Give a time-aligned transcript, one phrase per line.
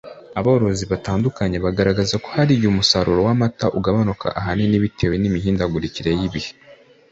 [0.39, 6.51] Aborozi batandukanye bagaragaza ko hari igihe umusaruro w’amata ugabanuka ahanini bitewe n’imihindagurikire y’ibihe